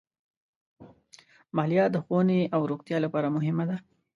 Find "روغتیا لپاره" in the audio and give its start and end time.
2.71-3.33